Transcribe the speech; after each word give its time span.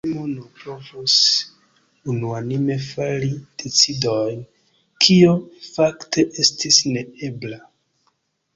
La 0.03 0.09
Sejmo 0.09 0.23
nur 0.27 0.45
povus 0.59 1.17
unuanime 2.13 2.79
fari 2.87 3.29
decidojn, 3.65 4.41
kio 5.07 5.37
fakte 5.69 6.29
estis 6.47 6.83
ne 6.97 7.09
ebla. 7.31 7.65